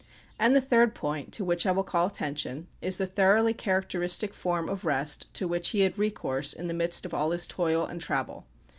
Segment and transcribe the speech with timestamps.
[0.39, 4.67] And the third point to which I will call attention is the thoroughly characteristic form
[4.67, 8.01] of rest to which he had recourse in the midst of all his toil and
[8.01, 8.47] travel.